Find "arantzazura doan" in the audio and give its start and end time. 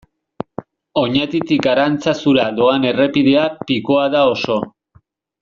1.73-2.89